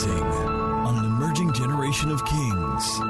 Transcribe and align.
Rising 0.00 0.22
on 0.22 0.98
an 0.98 1.04
emerging 1.04 1.52
generation 1.52 2.10
of 2.10 2.24
kings. 2.24 3.00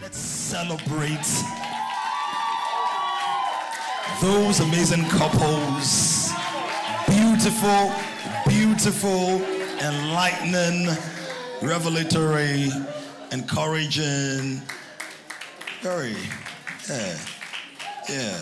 Let's 0.00 0.18
celebrate 0.18 1.26
those 4.20 4.60
amazing 4.60 5.04
couples. 5.06 6.30
Beautiful, 7.08 7.92
beautiful, 8.46 9.42
enlightening, 9.82 10.86
revelatory, 11.62 12.70
encouraging. 13.32 14.62
Very, 15.82 16.14
yeah, 16.88 17.16
yeah. 18.08 18.38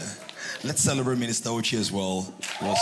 Let's 0.62 0.80
celebrate 0.82 1.18
Minister 1.18 1.50
Ochi 1.50 1.78
as 1.78 1.90
well. 1.90 2.32
It 2.38 2.62
was 2.62 2.78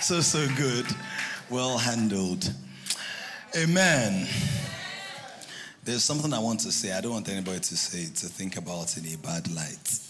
so, 0.00 0.20
so, 0.20 0.20
so 0.20 0.46
good. 0.56 0.86
Well 1.50 1.78
handled. 1.78 2.52
Amen. 3.56 4.26
There's 5.84 6.02
something 6.02 6.32
I 6.32 6.38
want 6.38 6.60
to 6.60 6.72
say. 6.72 6.92
I 6.92 7.00
don't 7.00 7.12
want 7.12 7.28
anybody 7.28 7.60
to 7.60 7.76
say 7.76 8.04
to 8.04 8.26
think 8.26 8.56
about 8.56 8.96
in 8.96 9.06
a 9.06 9.16
bad 9.18 9.50
light. 9.54 10.00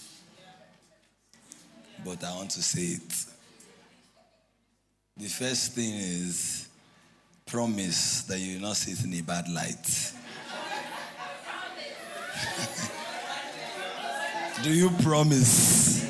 But 2.03 2.23
I 2.23 2.35
want 2.35 2.51
to 2.51 2.63
say 2.63 2.97
it. 2.97 3.25
The 5.17 5.27
first 5.27 5.73
thing 5.73 5.93
is 5.93 6.67
promise 7.45 8.23
that 8.23 8.39
you 8.39 8.55
will 8.55 8.67
not 8.67 8.77
see 8.77 8.91
it 8.91 9.03
in 9.03 9.13
a 9.13 9.21
bad 9.21 9.47
light. 9.49 10.13
Do 14.63 14.73
you 14.73 14.89
promise? 15.03 16.03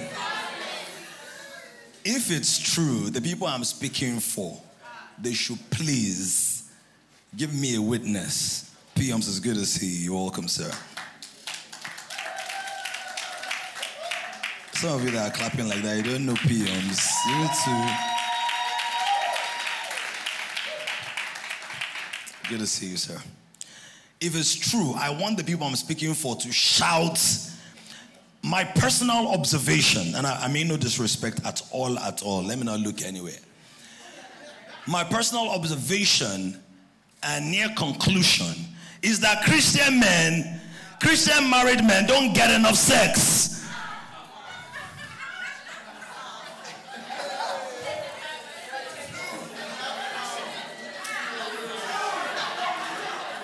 If 2.06 2.32
it's 2.32 2.58
true, 2.58 3.10
the 3.10 3.20
people 3.20 3.46
I'm 3.46 3.66
speaking 3.66 4.22
for, 4.22 4.58
they 5.20 5.34
should 5.34 5.60
please 5.70 6.72
give 7.36 7.54
me 7.54 7.76
a 7.76 7.82
witness. 7.82 8.74
PMs 8.96 9.28
as 9.28 9.42
good 9.42 9.58
as 9.58 9.76
he. 9.76 9.88
you. 9.88 10.06
You're 10.06 10.22
welcome, 10.22 10.48
sir. 10.48 10.72
Some 14.72 14.94
of 14.94 15.04
you 15.04 15.12
that 15.12 15.30
are 15.30 15.36
clapping 15.36 15.68
like 15.68 15.82
that, 15.82 15.98
you 15.98 16.04
don't 16.04 16.26
know 16.26 16.36
PMs. 16.36 17.06
You 17.28 17.38
need 17.42 17.52
to. 17.66 17.98
Good 22.50 22.60
to 22.60 22.68
see 22.68 22.86
you, 22.88 22.98
sir. 22.98 23.20
If 24.22 24.38
it's 24.38 24.56
true, 24.56 24.94
I 24.96 25.10
want 25.10 25.38
the 25.38 25.44
people 25.44 25.68
I'm 25.68 25.76
speaking 25.76 26.14
for 26.14 26.38
to 26.38 26.52
shout 26.54 27.20
my 28.48 28.64
personal 28.64 29.28
observation, 29.28 30.16
and 30.16 30.26
I, 30.26 30.46
I 30.46 30.48
mean 30.48 30.70
no 30.70 30.78
disrespect 30.78 31.42
at 31.46 31.62
all, 31.72 32.00
at 32.00 32.24
all. 32.24 32.44
Let 32.44 32.58
me 32.58 32.64
not 32.64 32.80
look 32.80 33.02
anywhere. 33.02 33.40
My 34.86 35.04
personal 35.04 35.50
observation 35.50 36.58
and 37.24 37.52
near 37.52 37.68
conclusion 37.76 38.56
is 39.02 39.20
that 39.20 39.44
Christian 39.44 40.00
men, 40.00 40.62
Christian 41.02 41.50
married 41.50 41.84
men, 41.84 42.08
don't 42.08 42.34
get 42.34 42.50
enough 42.50 42.76
sex. 42.76 43.66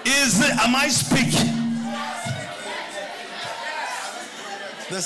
Is 0.05 0.39
it, 0.39 0.51
am 0.59 0.75
I 0.75 0.87
speaking? 0.87 1.52
The, 4.89 4.97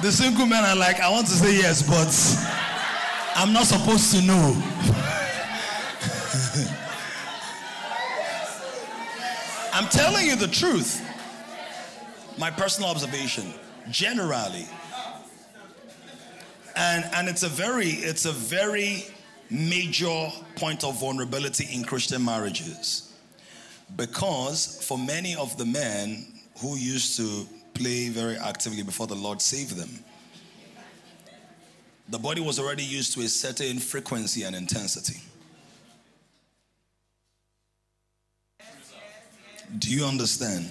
the 0.00 0.12
single 0.12 0.46
men 0.46 0.64
are 0.64 0.76
like, 0.76 1.00
I 1.00 1.10
want 1.10 1.26
to 1.26 1.32
say 1.32 1.56
yes, 1.56 1.82
but 1.82 2.14
I'm 3.36 3.52
not 3.52 3.66
supposed 3.66 4.14
to 4.14 4.22
know. 4.22 4.54
I'm 9.72 9.88
telling 9.88 10.26
you 10.26 10.36
the 10.36 10.46
truth. 10.46 11.02
My 12.38 12.50
personal 12.50 12.90
observation, 12.90 13.52
generally. 13.90 14.68
And, 16.76 17.04
and 17.14 17.28
it's 17.28 17.42
a 17.42 17.48
very, 17.48 17.88
it's 17.88 18.24
a 18.24 18.32
very 18.32 19.06
major 19.50 20.30
point 20.56 20.84
of 20.84 21.00
vulnerability 21.00 21.66
in 21.72 21.84
Christian 21.84 22.24
marriages. 22.24 23.12
Because 23.96 24.84
for 24.86 24.98
many 24.98 25.34
of 25.36 25.56
the 25.58 25.64
men 25.64 26.26
who 26.60 26.76
used 26.76 27.16
to 27.16 27.46
play 27.74 28.08
very 28.08 28.36
actively 28.36 28.82
before 28.82 29.06
the 29.06 29.14
Lord 29.14 29.42
saved 29.42 29.76
them, 29.76 30.04
the 32.08 32.18
body 32.18 32.40
was 32.40 32.58
already 32.58 32.84
used 32.84 33.12
to 33.14 33.20
a 33.22 33.28
certain 33.28 33.78
frequency 33.78 34.42
and 34.42 34.54
intensity. 34.54 35.20
Do 39.78 39.90
you 39.90 40.04
understand? 40.04 40.70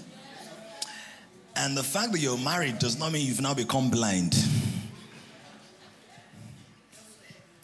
And 1.55 1.77
the 1.77 1.83
fact 1.83 2.11
that 2.13 2.19
you're 2.19 2.37
married 2.37 2.79
does 2.79 2.97
not 2.97 3.11
mean 3.11 3.27
you've 3.27 3.41
now 3.41 3.53
become 3.53 3.89
blind. 3.89 4.35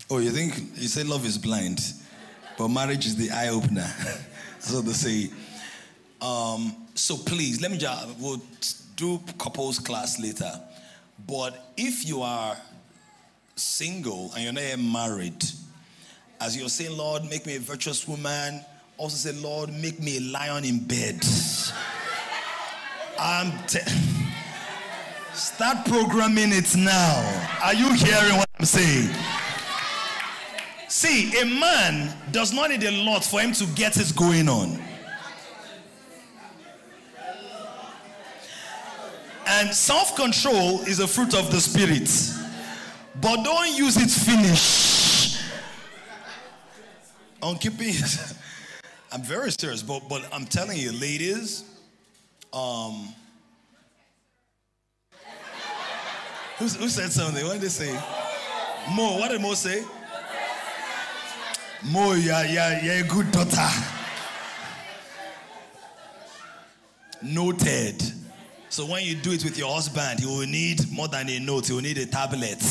Oh, 0.10 0.18
you 0.18 0.32
think 0.32 0.56
you 0.76 0.88
say 0.88 1.04
love 1.04 1.26
is 1.26 1.38
blind, 1.38 1.94
but 2.58 2.68
marriage 2.68 3.06
is 3.06 3.16
the 3.16 3.30
eye 3.32 3.50
opener. 3.50 3.88
That's 4.54 4.74
what 4.74 4.86
they 4.86 4.92
say. 4.94 5.32
Um, 6.22 6.76
so 6.96 7.16
please, 7.16 7.62
let 7.62 7.72
me 7.72 7.78
just 7.78 8.20
we'll 8.20 8.42
do 9.00 9.18
couples 9.38 9.80
class 9.80 10.20
later. 10.20 10.52
But 11.26 11.72
if 11.78 12.06
you 12.06 12.22
are 12.22 12.58
single 13.56 14.32
and 14.34 14.44
you're 14.44 14.54
not 14.54 14.64
yet 14.64 14.80
married, 14.80 15.42
as 16.42 16.58
you're 16.58 16.70
saying, 16.70 16.98
Lord, 16.98 17.24
make 17.30 17.46
me 17.46 17.56
a 17.56 17.60
virtuous 17.60 18.06
woman, 18.08 18.64
also 18.98 19.32
say, 19.32 19.38
Lord, 19.40 19.72
make 19.74 20.02
me 20.02 20.18
a 20.18 20.22
lion 20.22 20.66
in 20.66 20.80
bed. 20.80 21.24
I'm 23.18 23.52
te- 23.68 23.80
start 25.34 25.86
programming 25.86 26.52
it 26.52 26.76
now. 26.76 27.58
Are 27.64 27.74
you 27.74 27.94
hearing 27.94 28.36
what 28.36 28.50
I'm 28.60 28.66
saying? 28.66 29.16
See, 30.90 31.40
a 31.40 31.46
man 31.46 32.14
does 32.32 32.52
not 32.52 32.70
need 32.70 32.84
a 32.84 32.92
lot 33.04 33.24
for 33.24 33.40
him 33.40 33.54
to 33.54 33.66
get 33.68 33.96
it 33.96 34.14
going 34.16 34.50
on. 34.50 34.89
And 39.60 39.76
self 39.76 40.16
control 40.16 40.80
is 40.84 41.02
a 41.02 41.08
fruit 41.08 41.36
of 41.36 41.52
the 41.52 41.60
spirit. 41.60 42.10
But 43.20 43.44
don't 43.44 43.78
use 43.78 43.98
it 43.98 44.10
finish 44.10 45.44
on 47.42 47.58
keeping 47.58 47.90
it. 47.90 48.34
I'm 49.12 49.22
very 49.22 49.52
serious, 49.52 49.84
but, 49.84 50.08
but 50.08 50.26
I'm 50.32 50.46
telling 50.46 50.78
you, 50.78 50.94
ladies, 50.94 51.66
um, 52.54 53.14
who, 56.58 56.66
who 56.66 56.88
said 56.88 57.12
something? 57.12 57.46
What 57.46 57.54
did 57.54 57.64
they 57.64 57.68
say? 57.68 57.92
Mo, 58.96 59.18
what 59.18 59.30
did 59.30 59.42
Mo 59.42 59.56
say? 59.56 59.84
Mo, 61.84 62.14
yeah, 62.14 62.44
yeah, 62.44 62.82
yeah, 62.82 63.02
good 63.02 63.30
daughter. 63.32 63.68
Noted. 67.22 68.19
So 68.70 68.86
when 68.86 69.04
you 69.04 69.16
do 69.16 69.32
it 69.32 69.44
with 69.44 69.58
your 69.58 69.74
husband, 69.74 70.20
he 70.20 70.28
will 70.28 70.46
need 70.46 70.92
more 70.92 71.08
than 71.08 71.28
a 71.28 71.40
note, 71.40 71.68
he 71.68 71.74
will 71.74 71.82
need 71.82 71.98
a 71.98 72.06
tablet. 72.06 72.64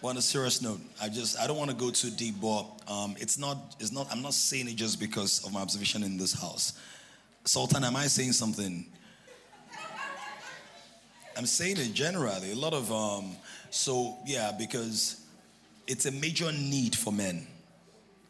But 0.00 0.08
on 0.08 0.16
a 0.16 0.22
serious 0.22 0.62
note, 0.62 0.80
I 1.00 1.10
just 1.10 1.38
I 1.38 1.46
don't 1.46 1.58
want 1.58 1.70
to 1.70 1.76
go 1.76 1.90
too 1.90 2.10
deep, 2.10 2.40
but 2.40 2.64
um, 2.88 3.14
it's 3.20 3.38
not 3.38 3.76
it's 3.78 3.92
not 3.92 4.10
I'm 4.10 4.22
not 4.22 4.32
saying 4.32 4.68
it 4.68 4.74
just 4.74 4.98
because 4.98 5.44
of 5.44 5.52
my 5.52 5.60
observation 5.60 6.02
in 6.02 6.16
this 6.16 6.32
house. 6.32 6.72
Sultan, 7.44 7.84
am 7.84 7.94
I 7.94 8.06
saying 8.06 8.32
something? 8.32 8.86
I'm 11.36 11.46
saying 11.46 11.76
it 11.76 11.92
generally. 11.92 12.52
A 12.52 12.56
lot 12.56 12.72
of 12.72 12.90
um, 12.90 13.36
so 13.70 14.16
yeah, 14.26 14.50
because 14.58 15.24
it's 15.86 16.06
a 16.06 16.10
major 16.10 16.50
need 16.52 16.96
for 16.96 17.12
men. 17.12 17.46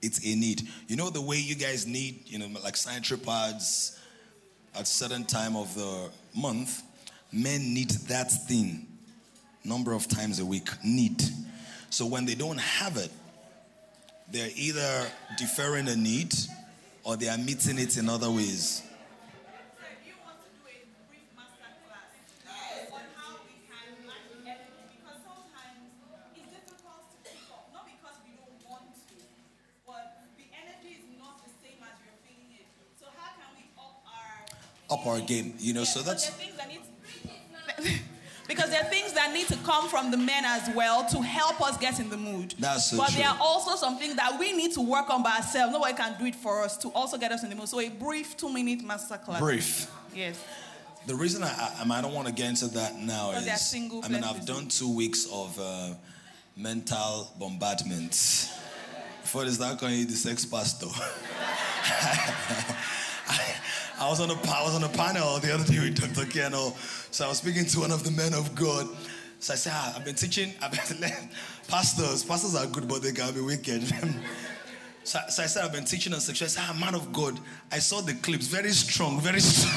It's 0.02 0.18
a 0.18 0.34
need. 0.34 0.62
You 0.88 0.96
know 0.96 1.10
the 1.10 1.22
way 1.22 1.36
you 1.36 1.54
guys 1.54 1.86
need, 1.86 2.22
you 2.26 2.38
know, 2.38 2.48
like 2.62 2.76
pads 3.24 3.98
at 4.74 4.86
certain 4.88 5.24
time 5.24 5.56
of 5.56 5.74
the 5.74 6.10
month. 6.34 6.82
Men 7.32 7.72
need 7.72 7.90
that 8.08 8.30
thing 8.48 8.86
number 9.64 9.92
of 9.92 10.08
times 10.08 10.38
a 10.40 10.44
week. 10.44 10.68
Need. 10.84 11.22
So 11.90 12.06
when 12.06 12.26
they 12.26 12.34
don't 12.34 12.60
have 12.60 12.96
it, 12.96 13.10
they're 14.30 14.50
either 14.56 15.06
deferring 15.38 15.88
a 15.88 15.96
need 15.96 16.34
or 17.04 17.16
they 17.16 17.28
are 17.28 17.38
meeting 17.38 17.78
it 17.78 17.96
in 17.96 18.08
other 18.08 18.30
ways. 18.30 18.82
Up 34.92 35.06
our 35.06 35.20
game. 35.20 35.54
You 35.58 35.74
know, 35.74 35.84
so 35.84 36.02
that's 36.02 36.30
because 36.30 36.56
there 36.56 36.66
are 36.66 36.68
things 36.70 37.36
that 37.76 37.84
need- 37.88 38.00
because 38.48 38.70
there 38.70 38.82
are 38.82 38.90
things 38.90 39.12
that 39.14 39.32
need 39.32 39.46
to 39.48 39.56
come 39.58 39.88
from 39.88 40.10
the 40.10 40.16
men 40.16 40.44
as 40.44 40.70
well 40.74 41.04
to 41.08 41.22
help 41.22 41.60
us 41.60 41.76
get 41.78 42.00
in 42.00 42.10
the 42.10 42.16
mood. 42.16 42.54
That's 42.58 42.90
so 42.90 42.98
but 42.98 43.10
there 43.10 43.28
are 43.28 43.38
also 43.40 43.76
some 43.76 43.98
things 43.98 44.16
that 44.16 44.38
we 44.38 44.52
need 44.52 44.72
to 44.74 44.80
work 44.80 45.10
on 45.10 45.22
by 45.22 45.36
ourselves. 45.36 45.72
Nobody 45.72 45.94
can 45.94 46.18
do 46.18 46.26
it 46.26 46.36
for 46.36 46.62
us 46.62 46.76
to 46.78 46.88
also 46.88 47.18
get 47.18 47.32
us 47.32 47.42
in 47.42 47.50
the 47.50 47.56
mood. 47.56 47.68
So 47.68 47.80
a 47.80 47.88
brief 47.88 48.36
two-minute 48.36 48.80
masterclass. 48.84 49.38
brief. 49.38 49.90
Yes. 50.14 50.38
The 51.06 51.14
reason 51.16 51.42
I, 51.42 51.48
I, 51.48 51.98
I 51.98 52.00
don't 52.00 52.14
want 52.14 52.28
to 52.28 52.34
get 52.34 52.48
into 52.50 52.68
that 52.68 52.96
now 52.96 53.32
is, 53.32 53.60
single 53.60 54.04
I 54.04 54.08
mean, 54.08 54.22
I've 54.22 54.46
done 54.46 54.68
two 54.68 54.94
weeks 54.94 55.26
of 55.32 55.58
uh, 55.58 55.94
mental 56.56 57.32
bombardment. 57.40 58.12
Before 59.22 59.44
this, 59.44 59.56
start 59.56 59.80
calling 59.80 59.98
you 59.98 60.04
the 60.04 60.12
sex 60.12 60.44
pastor. 60.44 60.86
I, 63.28 63.54
I 64.00 64.08
was 64.08 64.20
on 64.20 64.30
a 64.30 64.34
I 64.34 64.62
was 64.64 64.74
on 64.74 64.84
a 64.84 64.88
panel 64.88 65.38
the 65.38 65.54
other 65.54 65.64
day 65.64 65.78
with 65.80 66.00
Dr. 66.00 66.28
Keno. 66.28 66.74
So 67.10 67.24
I 67.24 67.28
was 67.28 67.38
speaking 67.38 67.66
to 67.66 67.80
one 67.80 67.92
of 67.92 68.04
the 68.04 68.10
men 68.10 68.34
of 68.34 68.54
God. 68.54 68.88
So 69.38 69.54
I 69.54 69.56
said, 69.56 69.72
ah, 69.74 69.94
I've 69.96 70.04
been 70.04 70.14
teaching, 70.14 70.54
I've 70.62 70.70
been 70.70 71.10
pastors. 71.68 72.24
Pastors 72.24 72.54
are 72.54 72.66
good, 72.66 72.86
but 72.86 73.02
they 73.02 73.12
can 73.12 73.34
be 73.34 73.40
wicked. 73.40 73.82
so, 75.04 75.18
so 75.28 75.42
I 75.42 75.46
said, 75.46 75.64
I've 75.64 75.72
been 75.72 75.84
teaching 75.84 76.14
on 76.14 76.20
sexuality. 76.20 76.60
I 76.60 76.64
said, 76.64 76.74
ah, 76.76 76.78
man 76.78 76.94
of 76.94 77.12
God, 77.12 77.40
I 77.72 77.80
saw 77.80 78.00
the 78.00 78.14
clips, 78.14 78.46
very 78.46 78.70
strong, 78.70 79.20
very 79.20 79.40
strong. 79.40 79.74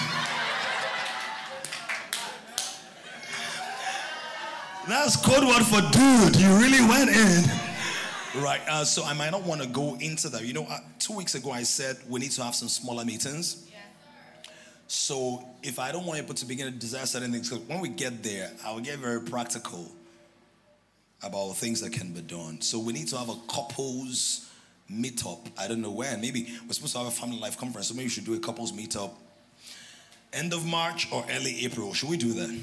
That's 4.88 5.16
code 5.16 5.44
word 5.44 5.66
for 5.66 5.82
dude. 5.92 6.36
You 6.36 6.56
really 6.58 6.88
went 6.88 7.10
in. 7.10 7.75
Right. 8.44 8.62
Uh, 8.68 8.84
so 8.84 9.04
I 9.04 9.14
might 9.14 9.32
not 9.32 9.44
want 9.44 9.62
to 9.62 9.68
go 9.68 9.96
into 9.96 10.30
that. 10.30 10.44
You 10.44 10.54
know, 10.54 10.68
uh, 10.70 10.80
two 11.00 11.16
weeks 11.16 11.36
ago 11.36 11.52
I 11.52 11.64
said 11.64 11.98
we 12.10 12.20
need 12.20 12.32
to 12.32 12.44
have 12.44 12.56
some 12.56 12.68
smaller 12.68 13.06
meetings. 13.06 13.66
So 14.88 15.44
if 15.64 15.80
I 15.80 15.92
don't 15.92 16.06
want 16.06 16.20
people 16.20 16.36
to 16.36 16.46
begin 16.46 16.72
to 16.72 16.72
desire 16.72 17.06
certain 17.06 17.32
things, 17.32 17.52
when 17.52 17.82
we 17.82 17.90
get 17.90 18.22
there, 18.22 18.52
I 18.64 18.72
will 18.72 18.82
get 18.82 19.00
very 19.00 19.22
practical 19.22 19.92
about 21.24 21.54
things 21.54 21.82
that 21.82 21.92
can 21.92 22.14
be 22.14 22.22
done. 22.22 22.62
So 22.62 22.80
we 22.80 22.94
need 22.94 23.08
to 23.08 23.18
have 23.18 23.30
a 23.30 23.36
couples 23.48 24.48
meetup. 24.92 25.40
I 25.58 25.68
don't 25.68 25.82
know 25.82 25.92
where. 25.92 26.16
Maybe 26.18 26.48
we're 26.68 26.74
supposed 26.74 26.94
to 26.94 27.00
have 27.00 27.08
a 27.08 27.12
family 27.12 27.40
life 27.40 27.58
conference. 27.58 27.88
So 27.88 27.96
maybe 27.96 28.06
we 28.06 28.10
should 28.10 28.26
do 28.26 28.36
a 28.36 28.40
couples 28.40 28.72
meetup. 28.72 29.12
End 30.34 30.54
of 30.54 30.66
March 30.66 31.12
or 31.12 31.26
early 31.32 31.66
April. 31.66 31.94
Should 31.94 32.10
we 32.10 32.18
do 32.18 32.34
that? 32.34 32.60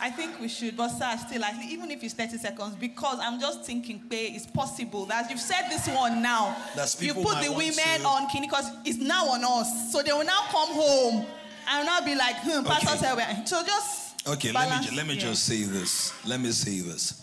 I 0.00 0.10
think 0.10 0.38
we 0.40 0.48
should, 0.48 0.76
but 0.76 0.88
sir, 0.88 1.16
still, 1.26 1.40
like, 1.40 1.54
even 1.66 1.90
if 1.90 2.02
it's 2.02 2.14
30 2.14 2.38
seconds, 2.38 2.76
because 2.76 3.18
I'm 3.20 3.40
just 3.40 3.64
thinking, 3.64 4.02
pay 4.08 4.26
it's 4.26 4.46
possible 4.46 5.06
that 5.06 5.30
you've 5.30 5.40
said 5.40 5.68
this 5.70 5.88
one 5.88 6.22
now. 6.22 6.56
That's 6.76 7.00
you 7.02 7.14
put 7.14 7.42
the 7.42 7.50
women 7.52 8.00
to- 8.00 8.06
on 8.06 8.28
Kini 8.28 8.46
because 8.46 8.70
it's 8.84 8.98
now 8.98 9.26
on 9.28 9.44
us. 9.44 9.92
So 9.92 10.02
they 10.02 10.12
will 10.12 10.24
now 10.24 10.40
come 10.50 10.68
home 10.72 11.26
and 11.70 11.86
now 11.86 12.00
be 12.00 12.14
like, 12.14 12.36
hmm, 12.40 12.64
Pastor 12.64 12.90
Okay. 12.90 12.98
said, 12.98 13.16
we're-" 13.16 13.46
so 13.46 13.62
just. 13.64 14.26
Okay, 14.26 14.52
let 14.52 14.64
me, 14.64 14.70
balance- 14.70 14.92
let 14.96 15.06
me 15.06 15.14
yeah. 15.14 15.20
just 15.20 15.44
say 15.44 15.62
this. 15.64 16.12
Let 16.26 16.40
me 16.40 16.50
say 16.52 16.80
this. 16.80 17.22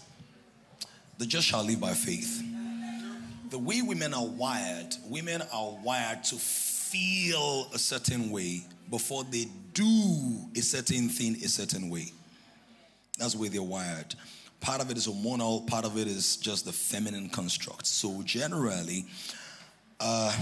The 1.18 1.25
just 1.25 1.47
shall 1.47 1.63
live 1.63 1.79
by 1.79 1.94
faith. 1.94 2.44
The 3.50 3.59
way 3.59 3.81
women 3.81 4.13
are 4.13 4.25
wired, 4.25 4.95
women 5.07 5.41
are 5.53 5.71
wired 5.83 6.23
to 6.25 6.35
feel 6.35 7.68
a 7.73 7.79
certain 7.79 8.31
way 8.31 8.62
before 8.89 9.23
they 9.25 9.45
do 9.73 10.50
a 10.56 10.62
certain 10.62 11.09
thing 11.09 11.35
a 11.44 11.47
certain 11.47 11.89
way. 11.89 12.12
That's 13.21 13.35
way 13.35 13.50
they're 13.50 13.62
wired. 13.62 14.15
Part 14.62 14.81
of 14.81 14.89
it 14.89 14.97
is 14.97 15.07
hormonal, 15.07 15.68
part 15.68 15.85
of 15.85 15.95
it 15.95 16.07
is 16.07 16.38
just 16.38 16.65
the 16.65 16.71
feminine 16.71 17.29
construct. 17.29 17.85
So 17.85 18.23
generally, 18.23 19.06
uh, 20.00 20.35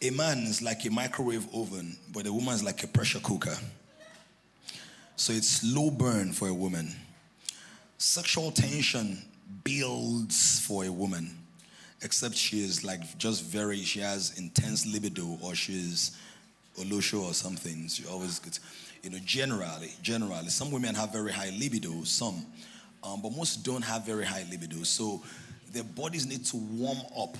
a 0.00 0.08
man 0.08 0.38
is 0.38 0.62
like 0.62 0.86
a 0.86 0.90
microwave 0.90 1.46
oven, 1.54 1.98
but 2.14 2.26
a 2.26 2.32
woman 2.32 2.54
is 2.54 2.64
like 2.64 2.82
a 2.82 2.86
pressure 2.86 3.20
cooker. 3.20 3.56
So 5.16 5.34
it's 5.34 5.48
slow 5.48 5.90
burn 5.90 6.32
for 6.32 6.48
a 6.48 6.54
woman. 6.54 6.96
Sexual 7.98 8.52
tension 8.52 9.20
builds 9.64 10.60
for 10.60 10.86
a 10.86 10.90
woman, 10.90 11.36
except 12.00 12.36
she 12.36 12.64
is 12.64 12.84
like 12.84 13.18
just 13.18 13.44
very, 13.44 13.82
she 13.82 14.00
has 14.00 14.38
intense 14.38 14.86
libido 14.86 15.36
or 15.42 15.54
she's 15.54 16.16
Olosho 16.78 17.22
or 17.22 17.34
something. 17.34 17.88
She 17.88 18.06
always 18.06 18.38
gets, 18.38 18.60
you 19.02 19.10
know, 19.10 19.18
generally, 19.24 19.92
generally, 20.02 20.48
some 20.48 20.70
women 20.70 20.94
have 20.94 21.12
very 21.12 21.32
high 21.32 21.50
libido, 21.58 22.04
some, 22.04 22.44
um, 23.02 23.20
but 23.22 23.32
most 23.32 23.64
don't 23.64 23.82
have 23.82 24.04
very 24.06 24.24
high 24.24 24.46
libido. 24.50 24.82
So 24.82 25.22
their 25.72 25.84
bodies 25.84 26.26
need 26.26 26.44
to 26.46 26.56
warm 26.56 26.98
up. 27.16 27.36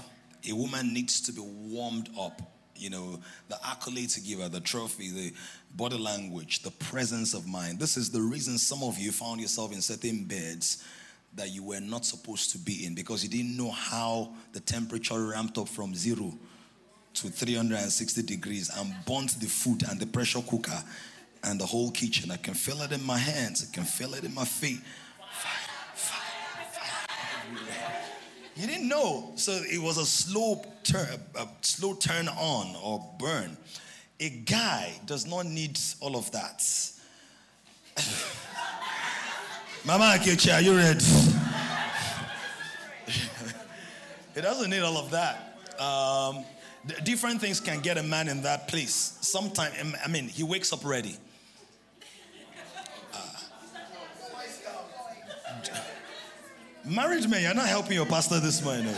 A 0.49 0.53
woman 0.53 0.93
needs 0.93 1.21
to 1.23 1.33
be 1.33 1.41
warmed 1.41 2.11
up 2.19 2.41
you 2.79 2.91
know, 2.91 3.19
the 3.49 3.57
accolades 3.57 4.17
you 4.17 4.37
give 4.37 4.43
her, 4.43 4.49
the 4.49 4.61
trophy, 4.61 5.11
the 5.11 5.33
body 5.75 5.99
language, 5.99 6.63
the 6.63 6.71
presence 6.71 7.35
of 7.35 7.47
mind. 7.47 7.79
This 7.79 7.97
is 7.97 8.11
the 8.11 8.21
reason 8.21 8.59
some 8.59 8.83
of 8.83 8.99
you 8.99 9.13
found 9.13 9.41
yourself 9.41 9.73
in 9.73 9.81
certain 9.81 10.25
beds 10.25 10.85
that 11.35 11.51
you 11.51 11.63
were 11.63 11.81
not 11.81 12.05
supposed 12.05 12.53
to 12.53 12.59
be 12.59 12.87
in 12.87 12.95
because 12.95 13.23
you 13.23 13.29
didn't 13.29 13.57
know 13.57 13.71
how 13.71 14.33
the 14.53 14.61
temperature 14.61 15.27
ramped 15.27 15.59
up 15.59 15.69
from 15.69 15.95
zero 15.95 16.33
to 17.21 17.29
360 17.29 18.23
degrees 18.23 18.71
and 18.77 18.95
burnt 19.07 19.41
the 19.41 19.47
food 19.47 19.83
and 19.89 19.99
the 19.99 20.07
pressure 20.07 20.43
cooker 20.43 20.83
and 21.45 21.61
the 21.61 21.67
whole 21.67 21.91
kitchen. 21.91 22.31
I 22.31 22.37
can 22.37 22.55
feel 22.55 22.83
it 22.83 22.93
in 22.93 23.05
my 23.05 23.19
hands, 23.19 23.67
I 23.69 23.75
can 23.75 23.85
feel 23.85 24.15
it 24.15 24.25
in 24.25 24.35
my 24.35 24.45
feet. 24.45 24.81
You 28.59 28.67
didn't 28.67 28.89
know. 28.89 29.33
So 29.37 29.53
it 29.53 29.81
was 29.81 29.99
a 29.99 30.05
slow 30.05 30.65
turn, 30.83 31.21
a 31.37 31.47
slow 31.61 31.95
turn 31.95 32.27
on 32.27 32.75
or 32.83 33.09
burn. 33.21 33.57
A 34.19 34.31
guy 34.31 34.95
does 35.07 35.27
not 35.27 35.47
need 35.47 35.79
all 36.01 36.17
of 36.17 36.33
that. 36.33 36.61
Mama 39.85 40.17
Akechi, 40.19 40.53
are 40.53 40.61
you 40.61 40.77
ready? 40.77 41.05
he 44.35 44.41
doesn't 44.41 44.71
need 44.71 44.83
all 44.83 44.97
of 44.97 45.13
that. 45.13 45.57
Um, 45.79 46.45
different 47.05 47.41
things 47.41 47.61
can 47.61 47.81
get 47.81 47.99
a 47.99 48.03
man 48.03 48.29
in 48.29 48.43
that 48.43 48.69
place. 48.69 49.19
Sometimes, 49.21 49.75
I 50.05 50.09
mean, 50.09 50.29
he 50.29 50.43
wakes 50.43 50.73
up 50.73 50.85
ready. 50.85 51.17
Married 56.85 57.29
men, 57.29 57.43
you're 57.43 57.55
not 57.55 57.67
helping 57.67 57.93
your 57.93 58.07
pastor 58.07 58.41
this 58.41 58.65
morning. 58.65 58.95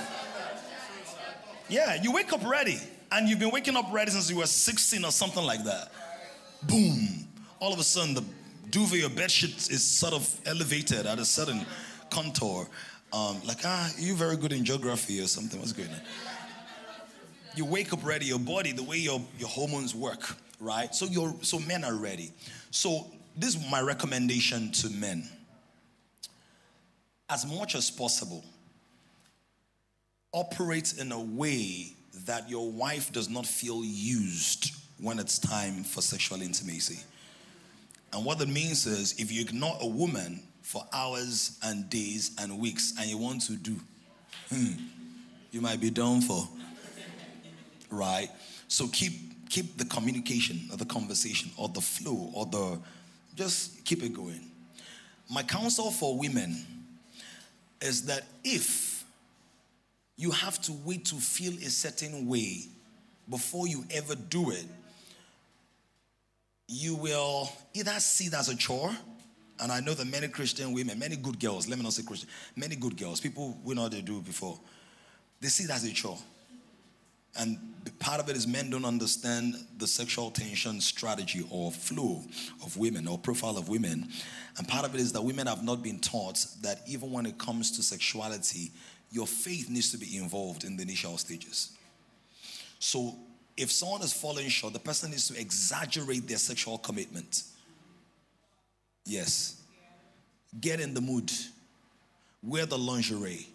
Yeah, 1.69 2.01
you 2.01 2.13
wake 2.13 2.33
up 2.33 2.45
ready. 2.45 2.79
And 3.13 3.29
you've 3.29 3.41
been 3.41 3.51
waking 3.51 3.77
up 3.77 3.87
ready 3.93 4.13
since 4.13 4.31
you 4.31 4.37
were 4.37 4.47
16 4.47 5.05
or 5.05 5.11
something 5.11 5.43
like 5.45 5.65
that. 5.65 5.91
Boom. 6.63 7.27
All 7.59 7.73
of 7.73 7.81
a 7.81 7.83
sudden, 7.83 8.15
the 8.15 8.25
duvet 8.71 9.05
or 9.05 9.09
bed 9.09 9.31
sheet 9.31 9.71
is 9.71 9.85
sort 9.85 10.15
of 10.15 10.41
elevated 10.47 11.07
at 11.07 11.19
a 11.19 11.25
certain 11.25 11.67
contour. 12.11 12.69
Um, 13.13 13.41
like, 13.45 13.59
ah, 13.65 13.91
you're 13.99 14.15
very 14.15 14.37
good 14.37 14.53
in 14.53 14.65
geography 14.65 15.21
or 15.21 15.27
something. 15.27 15.59
What's 15.59 15.73
going 15.73 15.89
on? 15.89 16.01
You 17.57 17.65
wake 17.65 17.93
up 17.93 18.05
ready, 18.05 18.27
your 18.27 18.39
body, 18.39 18.73
the 18.73 18.83
way 18.83 18.99
your, 18.99 19.21
your 19.39 19.49
hormones 19.49 19.95
work, 19.95 20.37
right? 20.61 20.95
So 20.95 21.07
you're 21.07 21.35
so 21.43 21.59
men 21.59 21.85
are 21.85 21.95
ready. 21.97 22.33
So 22.71 23.11
this 23.37 23.57
is 23.57 23.71
my 23.71 23.81
recommendation 23.81 24.73
to 24.73 24.91
men 24.91 25.29
as 27.31 27.47
much 27.47 27.77
as 27.77 27.91
possible, 27.91 28.45
operate 30.33 30.95
in 30.99 31.13
a 31.13 31.21
way 31.21 31.93
that 32.27 32.51
your 32.51 32.71
wife 32.71 33.13
does 33.13 33.31
not 33.31 33.47
feel 33.47 33.85
used 33.85 34.73
when 34.99 35.19
it's 35.19 35.39
time 35.39 35.85
for 35.85 36.03
sexual 36.03 36.43
intimacy. 36.43 36.99
And 38.13 38.25
what 38.25 38.39
that 38.39 38.49
means 38.49 38.85
is 38.87 39.19
if 39.21 39.31
you 39.31 39.41
ignore 39.41 39.79
a 39.81 39.87
woman 39.87 40.43
for 40.63 40.83
hours 40.93 41.59
and 41.63 41.89
days 41.89 42.33
and 42.39 42.59
weeks 42.59 42.95
and 42.99 43.09
you 43.09 43.17
want 43.17 43.43
to 43.43 43.53
do, 43.53 43.77
hmm, 44.51 44.73
you 45.53 45.61
might 45.61 45.81
be 45.81 45.91
done 45.91 46.21
for. 46.21 46.47
Right? 47.91 48.31
So 48.69 48.89
keep 48.89 49.49
keep 49.51 49.77
the 49.77 49.85
communication 49.85 50.69
or 50.71 50.77
the 50.77 50.85
conversation 50.85 51.51
or 51.57 51.69
the 51.69 51.81
flow 51.81 52.31
or 52.35 52.47
the 52.47 52.79
just 53.35 53.85
keep 53.85 54.03
it 54.03 54.15
going. 54.15 54.41
My 55.29 55.43
counsel 55.43 55.91
for 55.91 56.17
women 56.19 56.65
is 57.81 58.07
that 58.07 58.25
if 58.45 59.05
you 60.17 60.31
have 60.31 60.61
to 60.63 60.73
wait 60.85 61.07
to 61.07 61.15
feel 61.17 61.53
a 61.55 61.71
certain 61.71 62.27
way 62.27 62.65
before 63.29 63.67
you 63.67 63.85
ever 63.91 64.15
do 64.15 64.51
it, 64.51 64.67
you 66.69 66.95
will 66.95 67.51
either 67.75 67.93
see 67.93 68.27
it 68.27 68.35
as 68.35 68.49
a 68.49 68.57
chore, 68.57 68.95
and 69.61 69.73
I 69.73 69.81
know 69.81 69.95
that 69.95 70.07
many 70.07 70.29
Christian 70.29 70.73
women, 70.73 70.99
many 70.99 71.17
good 71.17 71.41
girls, 71.41 71.69
let 71.69 71.79
me 71.79 71.85
not 71.85 71.93
say 71.93 72.03
Christian, 72.03 72.29
many 72.55 72.77
good 72.77 72.97
girls, 72.97 73.21
people 73.21 73.59
we 73.65 73.75
know 73.75 73.89
they 73.89 74.03
do 74.03 74.21
before, 74.21 74.59
they 75.41 75.49
see 75.49 75.65
it 75.65 75.71
as 75.71 75.85
a 75.85 75.93
chore. 75.93 76.19
And 77.39 77.59
part 78.01 78.21
of 78.21 78.29
it 78.29 78.37
is 78.37 78.47
men 78.47 78.71
don't 78.71 78.85
understand 78.85 79.55
the 79.79 79.87
sexual 79.87 80.31
tension 80.31 80.81
strategy 80.81 81.47
or 81.51 81.71
flow 81.71 82.23
of 82.65 82.77
women 82.77 83.07
or 83.07 83.19
profile 83.19 83.57
of 83.57 83.69
women. 83.69 84.09
And 84.59 84.67
part 84.67 84.85
of 84.85 84.95
it 84.95 85.01
is 85.01 85.13
that 85.13 85.23
women 85.23 85.47
have 85.47 85.63
not 85.63 85.83
been 85.83 86.01
taught 86.01 86.45
that 86.63 86.81
even 86.87 87.13
when 87.13 87.27
it 87.27 87.39
comes 87.39 87.71
to 87.73 87.83
sexuality, 87.83 88.73
your 89.11 89.27
faith 89.27 89.71
needs 89.71 89.91
to 89.93 89.99
be 89.99 90.17
involved 90.17 90.65
in 90.65 90.77
the 90.77 90.83
initial 90.83 91.17
stages. 91.19 91.77
So 92.79 93.15
if 93.57 93.71
someone 93.71 94.03
is 94.03 94.13
falling 94.13 94.49
short, 94.49 94.73
the 94.73 94.79
person 94.79 95.11
needs 95.11 95.29
to 95.29 95.39
exaggerate 95.39 96.27
their 96.27 96.39
sexual 96.39 96.79
commitment. 96.79 97.43
Yes. 99.05 99.61
Get 100.61 100.81
in 100.81 100.95
the 100.95 101.01
mood. 101.01 101.31
Wear 102.43 102.67
the 102.67 102.79
lingerie. 102.79 103.47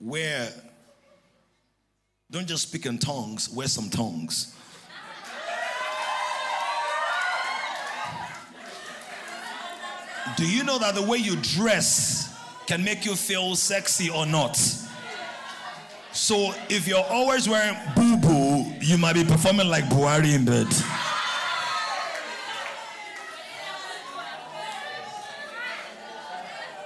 Wear, 0.00 0.52
don't 2.30 2.46
just 2.46 2.68
speak 2.68 2.84
in 2.84 2.98
tongues, 2.98 3.48
wear 3.48 3.66
some 3.66 3.88
tongues. 3.88 4.54
Do 10.36 10.46
you 10.46 10.62
know 10.62 10.78
that 10.78 10.94
the 10.94 11.02
way 11.02 11.16
you 11.16 11.36
dress 11.36 12.38
can 12.66 12.84
make 12.84 13.06
you 13.06 13.16
feel 13.16 13.56
sexy 13.56 14.10
or 14.10 14.26
not? 14.26 14.58
So 16.12 16.52
if 16.68 16.86
you're 16.86 17.06
always 17.08 17.48
wearing 17.48 17.74
boo 17.96 18.18
boo, 18.18 18.74
you 18.78 18.98
might 18.98 19.14
be 19.14 19.24
performing 19.24 19.68
like 19.68 19.84
Buhari 19.84 20.34
in 20.34 20.44
bed. 20.44 20.66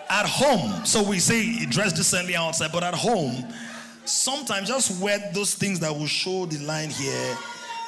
At 0.08 0.26
home, 0.26 0.86
so 0.86 1.02
we 1.02 1.18
say 1.18 1.66
dress 1.66 1.92
decently 1.92 2.36
outside, 2.36 2.70
but 2.70 2.84
at 2.84 2.94
home, 2.94 3.52
sometimes 4.04 4.68
just 4.68 5.00
wear 5.02 5.18
those 5.32 5.54
things 5.54 5.80
that 5.80 5.92
will 5.92 6.06
show 6.06 6.46
the 6.46 6.58
line 6.64 6.90
here, 6.90 7.36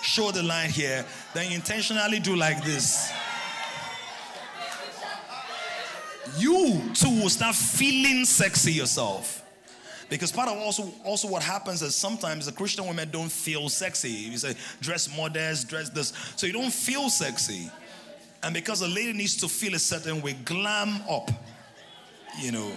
show 0.02 0.30
the 0.30 0.42
line 0.42 0.70
here, 0.70 1.04
then 1.32 1.52
intentionally 1.52 2.20
do 2.20 2.36
like 2.36 2.62
this. 2.64 3.12
You 6.36 6.82
too 6.94 7.20
will 7.22 7.28
start 7.28 7.54
feeling 7.54 8.24
sexy 8.24 8.72
yourself. 8.72 9.42
Because 10.10 10.30
part 10.30 10.48
of 10.48 10.58
also 10.58 10.92
also 11.04 11.28
what 11.28 11.42
happens 11.42 11.82
is 11.82 11.94
sometimes 11.94 12.46
the 12.46 12.52
Christian 12.52 12.86
women 12.86 13.10
don't 13.10 13.30
feel 13.30 13.68
sexy. 13.68 14.10
You 14.10 14.36
say 14.36 14.54
dress 14.80 15.14
modest, 15.16 15.68
dress 15.68 15.88
this, 15.90 16.12
so 16.36 16.46
you 16.46 16.52
don't 16.52 16.72
feel 16.72 17.08
sexy. 17.08 17.70
And 18.42 18.52
because 18.52 18.82
a 18.82 18.88
lady 18.88 19.12
needs 19.12 19.36
to 19.38 19.48
feel 19.48 19.74
a 19.74 19.78
certain 19.78 20.20
way, 20.20 20.34
glam 20.44 21.00
up. 21.08 21.30
You 22.40 22.52
know. 22.52 22.72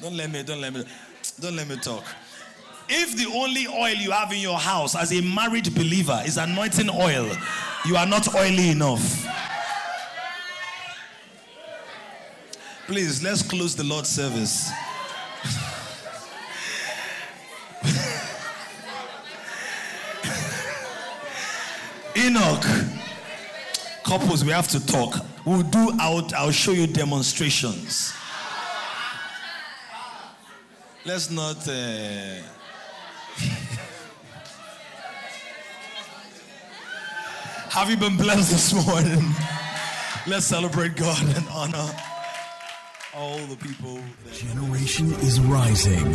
Don't 0.00 0.16
let 0.16 0.30
me, 0.30 0.42
don't 0.42 0.60
let 0.60 0.72
me, 0.72 0.84
don't 1.40 1.56
let 1.56 1.68
me 1.68 1.76
talk. 1.76 2.04
If 2.88 3.16
the 3.16 3.26
only 3.26 3.66
oil 3.68 3.94
you 3.94 4.10
have 4.10 4.32
in 4.32 4.40
your 4.40 4.58
house 4.58 4.96
as 4.96 5.12
a 5.12 5.20
married 5.22 5.72
believer 5.74 6.20
is 6.26 6.38
anointing 6.38 6.90
oil, 6.90 7.30
you 7.86 7.96
are 7.96 8.06
not 8.06 8.34
oily 8.34 8.70
enough. 8.70 9.26
Please, 12.86 13.22
let's 13.22 13.42
close 13.42 13.76
the 13.76 13.84
Lord's 13.84 14.08
service. 14.08 14.70
Enoch, 22.16 22.64
couples, 24.04 24.44
we 24.44 24.50
have 24.50 24.66
to 24.66 24.84
talk. 24.84 25.24
We'll 25.46 25.62
do 25.62 25.92
out, 26.00 26.34
I'll 26.34 26.50
show 26.50 26.72
you 26.72 26.88
demonstrations. 26.88 28.12
Let's 31.12 31.28
not. 31.28 31.66
Uh... 31.66 32.36
Have 37.70 37.90
you 37.90 37.96
been 37.96 38.16
blessed 38.16 38.52
this 38.52 38.72
morning? 38.86 39.24
Let's 40.28 40.46
celebrate 40.46 40.94
God 40.94 41.20
and 41.36 41.48
honor 41.48 41.90
all 43.12 43.38
the 43.46 43.56
people. 43.56 43.98
That- 44.24 44.34
Generation 44.34 45.12
is 45.14 45.40
rising 45.40 46.14